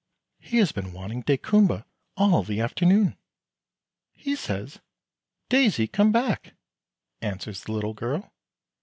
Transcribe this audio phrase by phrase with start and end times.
[0.39, 1.85] "He has been wanting daykumboa
[2.17, 3.17] all the afternoon."
[4.13, 4.79] "He says,
[5.49, 6.55] 'Daisy come back,'"
[7.21, 8.33] answers the little girl.